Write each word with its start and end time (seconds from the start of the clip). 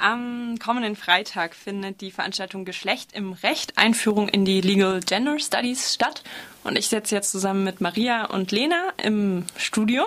Am 0.00 0.58
kommenden 0.58 0.96
Freitag 0.96 1.54
findet 1.54 2.00
die 2.00 2.10
Veranstaltung 2.10 2.64
Geschlecht 2.64 3.12
im 3.12 3.34
Recht 3.34 3.76
Einführung 3.76 4.30
in 4.30 4.46
die 4.46 4.62
Legal 4.62 5.00
Gender 5.00 5.38
Studies 5.38 5.92
statt. 5.94 6.22
Und 6.64 6.78
ich 6.78 6.88
sitze 6.88 7.14
jetzt 7.14 7.30
zusammen 7.30 7.64
mit 7.64 7.82
Maria 7.82 8.24
und 8.24 8.50
Lena 8.50 8.94
im 8.96 9.44
Studio, 9.58 10.06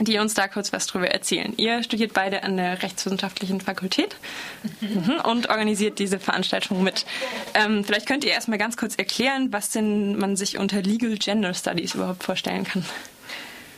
die 0.00 0.18
uns 0.18 0.34
da 0.34 0.48
kurz 0.48 0.74
was 0.74 0.86
drüber 0.86 1.08
erzählen. 1.08 1.54
Ihr 1.56 1.82
studiert 1.82 2.12
beide 2.12 2.42
an 2.42 2.58
der 2.58 2.82
Rechtswissenschaftlichen 2.82 3.62
Fakultät 3.62 4.16
mhm. 4.82 5.22
und 5.24 5.48
organisiert 5.48 5.98
diese 5.98 6.18
Veranstaltung 6.18 6.82
mit. 6.82 7.06
Ähm, 7.54 7.84
vielleicht 7.84 8.06
könnt 8.06 8.24
ihr 8.24 8.32
erstmal 8.32 8.58
ganz 8.58 8.76
kurz 8.76 8.96
erklären, 8.96 9.50
was 9.50 9.70
denn 9.70 10.18
man 10.18 10.36
sich 10.36 10.58
unter 10.58 10.82
Legal 10.82 11.16
Gender 11.16 11.54
Studies 11.54 11.94
überhaupt 11.94 12.22
vorstellen 12.22 12.64
kann. 12.64 12.84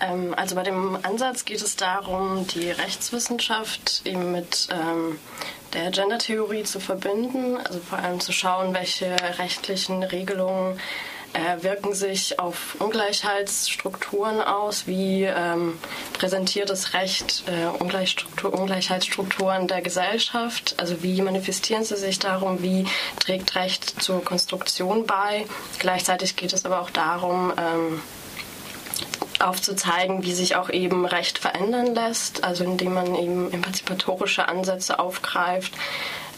Ähm, 0.05 0.35
also 0.37 0.55
bei 0.55 0.63
dem 0.63 0.99
Ansatz 1.03 1.45
geht 1.45 1.63
es 1.63 1.77
darum, 1.77 2.47
die 2.49 2.71
Rechtswissenschaft 2.71 4.03
eben 4.05 4.33
mit 4.33 4.69
ähm, 4.71 5.19
der 5.73 5.91
Gendertheorie 5.91 6.65
zu 6.65 6.81
verbinden, 6.81 7.57
also 7.59 7.81
vor 7.81 7.99
allem 7.99 8.21
zu 8.21 8.33
schauen, 8.33 8.75
welche 8.75 9.17
rechtlichen 9.39 10.03
Regelungen 10.03 10.79
äh, 11.33 11.63
wirken 11.63 11.95
sich 11.95 12.39
auf 12.39 12.77
Ungleichheitsstrukturen 12.79 14.41
aus, 14.41 14.87
wie 14.87 15.25
ähm, 15.25 15.79
präsentiert 16.13 16.71
das 16.71 16.95
Recht 16.95 17.43
äh, 17.49 17.67
Ungleichheitsstrukturen 17.83 19.67
der 19.67 19.83
Gesellschaft, 19.83 20.77
also 20.79 21.03
wie 21.03 21.21
manifestieren 21.23 21.83
sie 21.85 21.97
sich 21.97 22.21
darum, 22.21 22.63
wie 22.63 22.87
trägt 23.19 23.57
Recht 23.57 24.01
zur 24.01 24.25
Konstruktion 24.25 25.07
bei. 25.07 25.45
Gleichzeitig 25.81 26.37
geht 26.37 26.53
es 26.53 26.65
aber 26.65 26.81
auch 26.81 26.91
darum, 26.91 27.53
ähm, 27.59 28.01
aufzuzeigen, 29.45 30.25
wie 30.25 30.33
sich 30.33 30.57
auch 30.57 30.71
eben 30.71 31.07
Recht 31.07 31.39
verändern 31.39 31.95
lässt, 31.95 32.45
also 32.45 32.65
indem 32.65 32.95
man 32.95 33.15
eben 33.15 33.53
emanzipatorische 33.53 34.49
Ansätze 34.49 34.99
aufgreift, 34.99 35.73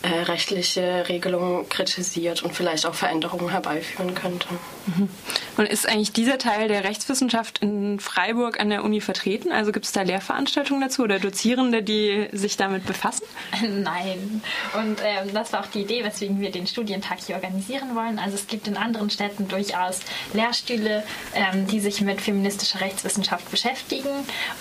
äh, 0.03 0.23
rechtliche 0.23 1.09
Regelungen 1.09 1.69
kritisiert 1.69 2.43
und 2.43 2.55
vielleicht 2.55 2.87
auch 2.87 2.95
Veränderungen 2.95 3.51
herbeiführen 3.51 4.15
könnte. 4.15 4.47
Mhm. 4.87 5.09
Und 5.57 5.67
ist 5.67 5.89
eigentlich 5.89 6.13
dieser 6.13 6.39
Teil 6.39 6.69
der 6.69 6.85
Rechtswissenschaft 6.85 7.59
in 7.59 7.99
Freiburg 7.99 8.61
an 8.61 8.71
der 8.71 8.85
Uni 8.85 9.01
vertreten? 9.01 9.53
Also 9.53 9.73
gibt 9.73 9.87
es 9.87 9.93
da 9.93 10.03
Lehrveranstaltungen 10.03 10.83
dazu 10.83 11.03
oder 11.03 11.19
Dozierende, 11.19 11.83
die 11.83 12.29
sich 12.33 12.57
damit 12.57 12.87
befassen? 12.87 13.25
Nein. 13.63 14.43
Und 14.79 15.01
ähm, 15.03 15.33
das 15.33 15.53
war 15.53 15.61
auch 15.61 15.67
die 15.67 15.81
Idee, 15.81 16.05
weswegen 16.05 16.41
wir 16.41 16.51
den 16.51 16.67
Studientag 16.67 17.19
hier 17.27 17.37
organisieren 17.37 17.95
wollen. 17.95 18.19
Also 18.19 18.35
es 18.35 18.47
gibt 18.47 18.69
in 18.69 18.77
anderen 18.77 19.11
Städten 19.11 19.49
durchaus 19.49 20.01
Lehrstühle, 20.35 21.05
ähm, 21.35 21.67
die 21.67 21.81
sich 21.81 22.01
mit 22.01 22.21
feministischer 22.21 22.81
Rechtswissenschaft 22.81 23.51
beschäftigen. 23.51 24.11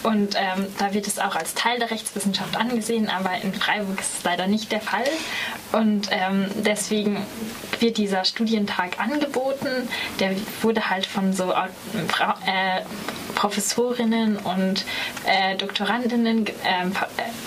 Und 0.04 0.36
ähm, 0.36 0.68
da 0.78 0.94
wird 0.94 1.08
es 1.08 1.20
auch 1.20 1.36
als 1.36 1.54
Teil 1.54 1.80
der 1.80 1.92
Rechtswissenschaft 1.92 2.56
angesehen, 2.56 3.10
aber 3.10 3.32
in 3.44 3.54
Freiburg 3.54 4.00
ist 4.00 4.20
es 4.20 4.24
leider 4.24 4.48
nicht 4.48 4.72
der 4.72 4.82
Fall. 4.82 5.06
Und 5.72 6.10
ähm, 6.12 6.46
deswegen 6.56 7.26
wird 7.80 7.98
dieser 7.98 8.24
Studientag 8.26 9.00
angeboten. 9.00 9.90
Der 10.20 10.32
wurde 10.62 10.90
halt 10.90 11.06
von 11.06 11.34
so 11.34 11.52
äh, 11.52 12.82
Professorinnen 13.36 14.38
und 14.38 14.86
äh, 15.26 15.56
Doktorandinnen 15.58 16.48
äh, 16.48 16.52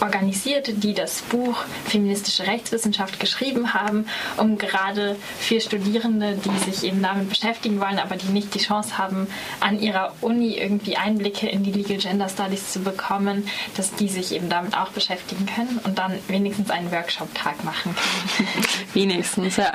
organisiert, 0.00 0.83
die 0.83 0.95
das 0.95 1.22
Buch 1.22 1.64
Feministische 1.86 2.47
Rechtswissenschaft 2.47 3.19
geschrieben 3.19 3.75
haben, 3.75 4.06
um 4.36 4.58
gerade 4.58 5.17
für 5.41 5.61
Studierende, 5.61 6.36
die 6.36 6.70
sich 6.70 6.84
eben 6.84 7.03
damit 7.03 7.28
beschäftigen 7.28 7.80
wollen, 7.80 7.98
aber 7.98 8.17
die 8.17 8.28
nicht 8.28 8.55
die 8.55 8.61
Chance 8.61 8.98
haben, 8.98 9.27
an 9.61 9.80
ihrer 9.80 10.14
Uni 10.20 10.58
irgendwie 10.58 10.97
Einblicke 10.97 11.48
in 11.48 11.64
die 11.64 11.72
Legal 11.72 11.98
Gender 11.98 12.28
Studies 12.28 12.73
zu 12.73 12.80
bekommen, 12.80 13.48
dass 13.77 13.95
die 13.95 14.08
sich 14.08 14.33
eben 14.33 14.48
damit 14.48 14.77
auch 14.77 14.91
beschäftigen 14.91 15.47
können 15.47 15.80
und 15.84 15.98
dann 15.98 16.12
wenigstens 16.28 16.70
einen 16.70 16.92
Workshop-Tag 16.92 17.64
machen 17.64 17.95
können. 17.95 18.48
wenigstens, 18.95 19.56
ja. 19.56 19.73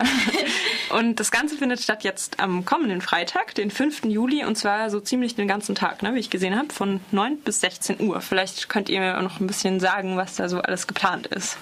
Und 0.89 1.19
das 1.19 1.31
Ganze 1.31 1.57
findet 1.57 1.81
statt 1.81 2.03
jetzt 2.03 2.39
am 2.39 2.65
kommenden 2.65 3.01
Freitag, 3.01 3.55
den 3.55 3.71
5. 3.71 4.05
Juli, 4.05 4.45
und 4.45 4.57
zwar 4.57 4.89
so 4.89 4.99
ziemlich 4.99 5.35
den 5.35 5.47
ganzen 5.47 5.75
Tag 5.75 6.02
ne, 6.03 6.13
wie 6.13 6.19
ich 6.19 6.29
gesehen 6.29 6.57
habe, 6.57 6.71
von 6.71 7.01
9 7.11 7.39
bis 7.39 7.61
16 7.61 7.99
Uhr. 8.01 8.21
Vielleicht 8.21 8.69
könnt 8.69 8.89
ihr 8.89 8.99
mir 8.99 9.19
noch 9.21 9.39
ein 9.39 9.47
bisschen 9.47 9.79
sagen, 9.79 10.17
was 10.17 10.35
da 10.35 10.47
so 10.47 10.59
alles 10.59 10.85
geplant 10.85 11.27
ist. 11.27 11.57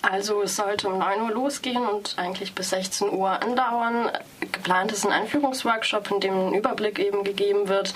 Also 0.00 0.42
es 0.42 0.56
sollte 0.56 0.88
um 0.88 0.98
9 0.98 1.22
Uhr 1.22 1.30
losgehen 1.30 1.86
und 1.86 2.14
eigentlich 2.18 2.54
bis 2.54 2.70
16 2.70 3.10
Uhr 3.10 3.42
andauern. 3.42 4.10
Geplant 4.40 4.92
ist 4.92 5.06
ein 5.06 5.12
Einführungsworkshop, 5.12 6.10
in 6.10 6.20
dem 6.20 6.48
ein 6.48 6.54
Überblick 6.54 6.98
eben 6.98 7.24
gegeben 7.24 7.68
wird 7.68 7.94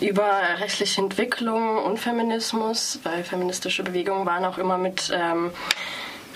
über 0.00 0.28
rechtliche 0.58 1.00
Entwicklung 1.00 1.78
und 1.78 1.98
Feminismus, 1.98 3.00
weil 3.02 3.24
feministische 3.24 3.82
Bewegungen 3.82 4.26
waren 4.26 4.44
auch 4.44 4.58
immer 4.58 4.76
mit 4.76 5.10
ähm, 5.14 5.52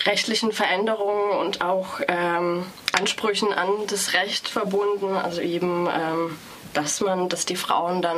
rechtlichen 0.05 0.51
Veränderungen 0.51 1.37
und 1.39 1.61
auch 1.61 1.99
ähm, 2.07 2.65
Ansprüchen 2.97 3.53
an 3.53 3.69
das 3.87 4.13
Recht 4.13 4.47
verbunden, 4.47 5.15
also 5.15 5.41
eben 5.41 5.87
ähm, 5.87 6.37
dass 6.73 7.01
man, 7.01 7.29
dass 7.29 7.45
die 7.45 7.55
Frauen 7.55 8.01
dann 8.01 8.17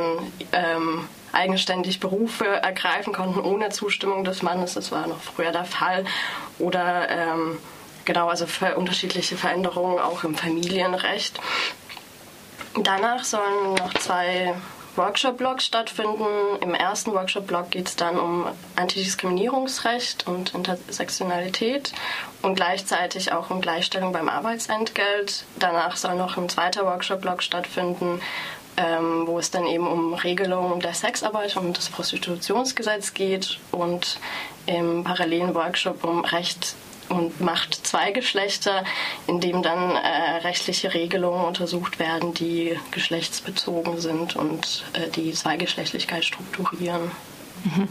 ähm, 0.52 1.08
eigenständig 1.32 2.00
Berufe 2.00 2.46
ergreifen 2.46 3.12
konnten 3.12 3.40
ohne 3.40 3.70
Zustimmung 3.70 4.24
des 4.24 4.42
Mannes. 4.42 4.74
Das 4.74 4.92
war 4.92 5.06
noch 5.06 5.20
früher 5.20 5.52
der 5.52 5.64
Fall. 5.64 6.04
Oder 6.58 7.08
ähm, 7.10 7.58
genau, 8.04 8.28
also 8.28 8.46
für 8.46 8.76
unterschiedliche 8.76 9.36
Veränderungen 9.36 9.98
auch 9.98 10.24
im 10.24 10.34
Familienrecht. 10.34 11.40
Danach 12.82 13.24
sollen 13.24 13.74
noch 13.74 13.94
zwei 13.94 14.54
Workshop-Blogs 14.96 15.64
stattfinden. 15.64 16.26
Im 16.60 16.74
ersten 16.74 17.12
Workshop-Blog 17.12 17.70
geht 17.70 17.88
es 17.88 17.96
dann 17.96 18.18
um 18.18 18.46
Antidiskriminierungsrecht 18.76 20.26
und 20.26 20.54
Intersektionalität 20.54 21.92
und 22.42 22.54
gleichzeitig 22.54 23.32
auch 23.32 23.50
um 23.50 23.60
Gleichstellung 23.60 24.12
beim 24.12 24.28
Arbeitsentgelt. 24.28 25.44
Danach 25.58 25.96
soll 25.96 26.14
noch 26.14 26.36
ein 26.36 26.48
zweiter 26.48 26.84
Workshop-Blog 26.84 27.42
stattfinden, 27.42 28.20
ähm, 28.76 29.26
wo 29.26 29.38
es 29.38 29.50
dann 29.50 29.66
eben 29.66 29.86
um 29.86 30.14
Regelungen 30.14 30.80
der 30.80 30.94
Sexarbeit 30.94 31.56
und 31.56 31.76
das 31.76 31.88
Prostitutionsgesetz 31.88 33.14
geht 33.14 33.58
und 33.72 34.18
im 34.66 35.04
parallelen 35.04 35.54
Workshop 35.54 36.04
um 36.04 36.24
Recht 36.24 36.74
und 37.08 37.40
Macht 37.40 37.86
zwei 37.86 38.12
Geschlechter, 38.12 38.84
in 39.26 39.40
dem 39.40 39.62
dann 39.62 39.90
äh, 39.90 40.36
rechtliche 40.42 40.94
Regelungen 40.94 41.44
untersucht 41.44 41.98
werden, 41.98 42.34
die 42.34 42.78
geschlechtsbezogen 42.90 44.00
sind 44.00 44.36
und 44.36 44.84
äh, 44.94 45.10
die 45.10 45.32
Zweigeschlechtlichkeit 45.32 46.24
strukturieren. 46.24 47.10
Mhm. 47.64 47.88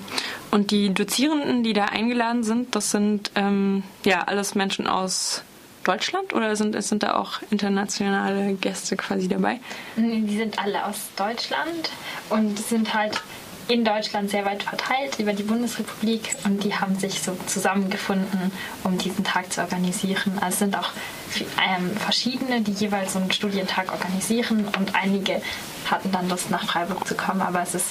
Und 0.51 0.71
die 0.71 0.93
Dozierenden, 0.93 1.63
die 1.63 1.73
da 1.73 1.85
eingeladen 1.85 2.43
sind, 2.43 2.75
das 2.75 2.91
sind 2.91 3.31
ähm, 3.35 3.83
ja 4.05 4.21
alles 4.21 4.55
Menschen 4.55 4.87
aus 4.87 5.43
Deutschland 5.83 6.33
oder 6.33 6.55
sind, 6.55 6.81
sind 6.81 7.03
da 7.03 7.15
auch 7.15 7.41
internationale 7.49 8.53
Gäste 8.53 8.95
quasi 8.95 9.27
dabei? 9.27 9.59
Die 9.97 10.37
sind 10.37 10.57
alle 10.59 10.85
aus 10.85 11.09
Deutschland 11.17 11.91
und 12.29 12.57
sind 12.57 12.93
halt 12.93 13.21
in 13.67 13.85
Deutschland 13.85 14.29
sehr 14.29 14.45
weit 14.45 14.63
verteilt 14.63 15.19
über 15.19 15.33
die 15.33 15.43
Bundesrepublik 15.43 16.35
und 16.43 16.63
die 16.63 16.75
haben 16.75 16.97
sich 16.97 17.21
so 17.21 17.37
zusammengefunden, 17.47 18.51
um 18.83 18.97
diesen 18.97 19.23
Tag 19.23 19.51
zu 19.51 19.61
organisieren. 19.61 20.33
Also 20.41 20.47
es 20.47 20.59
sind 20.59 20.77
auch 20.77 20.89
ähm, 21.35 21.95
verschiedene, 21.97 22.61
die 22.61 22.71
jeweils 22.71 23.13
so 23.13 23.19
einen 23.19 23.31
Studientag 23.31 23.91
organisieren 23.91 24.65
und 24.77 24.95
einige 24.95 25.41
hatten 25.89 26.11
dann 26.11 26.29
Lust 26.29 26.49
nach 26.49 26.65
Freiburg 26.65 27.07
zu 27.07 27.15
kommen, 27.15 27.41
aber 27.41 27.61
es 27.61 27.75
ist 27.75 27.87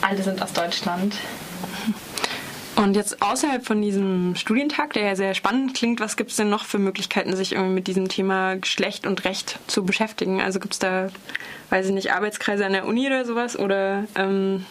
alle 0.00 0.22
sind 0.22 0.42
aus 0.42 0.52
Deutschland. 0.52 1.14
Und 2.74 2.96
jetzt 2.96 3.22
außerhalb 3.22 3.64
von 3.64 3.82
diesem 3.82 4.34
Studientag, 4.34 4.94
der 4.94 5.04
ja 5.04 5.16
sehr 5.16 5.34
spannend 5.34 5.74
klingt, 5.74 6.00
was 6.00 6.16
gibt 6.16 6.30
es 6.30 6.36
denn 6.36 6.48
noch 6.48 6.64
für 6.64 6.78
Möglichkeiten, 6.78 7.36
sich 7.36 7.52
irgendwie 7.52 7.74
mit 7.74 7.86
diesem 7.86 8.08
Thema 8.08 8.56
Geschlecht 8.56 9.06
und 9.06 9.24
Recht 9.24 9.58
zu 9.66 9.84
beschäftigen? 9.84 10.40
Also 10.40 10.58
gibt 10.58 10.72
es 10.72 10.78
da, 10.78 11.08
weiß 11.70 11.86
ich 11.86 11.92
nicht, 11.92 12.12
Arbeitskreise 12.12 12.64
an 12.64 12.72
der 12.72 12.86
Uni 12.86 13.06
oder 13.06 13.24
sowas? 13.24 13.58
Oder 13.58 14.04
ähm, 14.14 14.64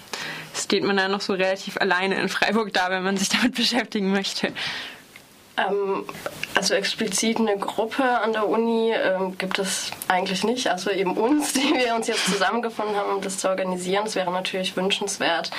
steht 0.72 0.86
man 0.86 0.96
da 0.96 1.09
noch 1.09 1.20
so 1.20 1.34
relativ 1.34 1.76
alleine 1.82 2.16
in 2.16 2.30
Freiburg 2.30 2.72
da, 2.72 2.90
wenn 2.90 3.04
man 3.04 3.18
sich 3.18 3.28
damit 3.28 3.56
beschäftigen 3.56 4.10
möchte? 4.13 4.54
Ähm, 5.57 6.06
also 6.56 6.75
explizit 6.75 7.40
eine 7.40 7.57
Gruppe 7.57 8.06
an 8.06 8.31
der 8.31 8.48
Uni 8.48 8.94
ähm, 8.94 9.38
gibt 9.38 9.60
es 9.60 9.92
eigentlich 10.07 10.45
nicht. 10.45 10.68
Also 10.68 10.90
eben 10.90 11.18
uns, 11.18 11.51
die 11.51 11.74
wir 11.74 11.94
uns 11.94 12.07
jetzt 12.07 12.24
zusammengefunden 12.24 12.95
haben, 12.95 13.16
um 13.16 13.22
das 13.22 13.40
zu 13.40 13.50
organisieren. 13.50 14.06
Es 14.06 14.16
wäre 14.16 14.31
natürlich 14.31 14.78
wünschenswert, 14.78 15.51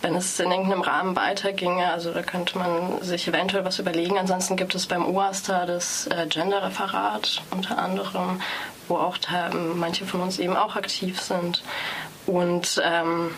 wenn 0.00 0.14
es 0.14 0.40
in 0.40 0.50
irgendeinem 0.50 0.80
Rahmen 0.80 1.14
weiterginge. 1.16 1.90
Also 1.90 2.14
da 2.14 2.22
könnte 2.22 2.56
man 2.56 3.02
sich 3.02 3.28
eventuell 3.28 3.66
was 3.66 3.78
überlegen. 3.78 4.16
Ansonsten 4.16 4.56
gibt 4.56 4.74
es 4.74 4.86
beim 4.86 5.04
UASTA 5.04 5.66
das 5.66 6.06
äh, 6.06 6.26
Gender-Referat 6.28 7.42
unter 7.50 7.76
anderem, 7.76 8.40
wo 8.88 8.96
auch 8.96 9.18
da, 9.18 9.50
manche 9.50 10.06
von 10.06 10.22
uns 10.22 10.38
eben 10.38 10.56
auch 10.56 10.76
aktiv 10.76 11.20
sind. 11.20 11.62
Und 12.24 12.80
ähm, 12.82 13.32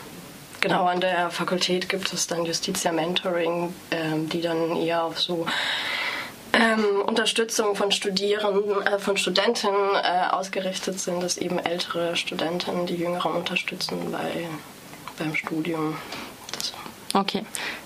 Genau, 0.61 0.85
an 0.85 0.99
der 0.99 1.29
Fakultät 1.29 1.87
gibt 1.87 2.11
es 2.11 2.27
dann 2.27 2.45
Justitia 2.45 2.91
Mentoring, 2.91 3.73
ähm, 3.91 4.27
die 4.27 4.41
dann 4.41 4.75
eher 4.75 5.03
auf 5.03 5.19
so 5.19 5.45
ähm, 6.53 7.01
Unterstützung 7.05 7.75
von 7.75 7.91
Studierenden, 7.91 8.81
äh, 8.85 8.99
von 8.99 9.15
Studentinnen 9.17 9.95
äh, 9.95 10.27
ausgerichtet 10.31 10.99
sind, 10.99 11.23
dass 11.23 11.37
eben 11.37 11.59
ältere 11.59 12.15
Studentinnen 12.15 12.85
die 12.85 12.95
Jüngeren 12.95 13.33
unterstützen 13.33 14.11
bei, 14.11 14.47
beim 15.17 15.35
Studium. 15.35 15.97
Okay. 17.13 17.43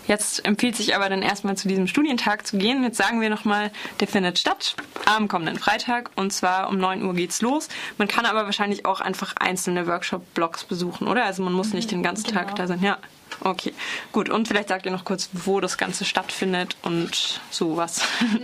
Jetzt 0.08 0.46
empfiehlt 0.46 0.76
sich 0.76 0.96
aber 0.96 1.10
dann 1.10 1.22
erstmal 1.22 1.56
zu 1.56 1.68
diesem 1.68 1.88
Studientag 1.88 2.46
zu 2.46 2.58
gehen. 2.58 2.84
Jetzt 2.84 2.98
sagen 2.98 3.22
wir 3.22 3.30
nochmal, 3.30 3.72
der 4.00 4.08
findet 4.08 4.38
statt 4.40 4.76
am 5.06 5.28
kommenden 5.28 5.58
Freitag 5.58 6.12
und 6.16 6.32
zwar 6.34 6.70
um 6.70 6.78
9 6.78 7.04
Uhr 7.04 7.14
geht's 7.14 7.42
los. 7.42 7.70
Man 7.98 8.08
kann 8.08 8.26
aber 8.26 8.46
wahrscheinlich 8.46 8.86
auch 8.86 9.00
einfach 9.02 9.36
einzelne 9.40 9.88
Workshop-Blocks 9.88 10.66
besuchen, 10.66 11.08
oder? 11.08 11.26
Also 11.26 11.44
man 11.44 11.54
muss 11.54 11.74
nicht 11.74 11.92
den 11.92 12.04
ganzen 12.04 12.24
Genau. 12.26 12.40
Tag 12.40 12.56
da 12.56 12.68
sein. 12.68 12.82
Ja. 12.82 12.98
Okay, 13.44 13.74
gut. 14.14 14.30
Und 14.30 14.48
vielleicht 14.48 14.70
sagt 14.70 14.86
ihr 14.86 14.92
noch 14.92 15.04
kurz, 15.04 15.30
wo 15.34 15.60
das 15.60 15.78
Ganze 15.78 16.06
stattfindet 16.06 16.78
und 16.82 17.42
sowas. 17.50 18.02